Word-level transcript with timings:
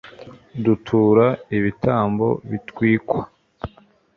dutura 0.63 1.25
ibitambo 1.57 2.27
bitwikwa 2.49 3.21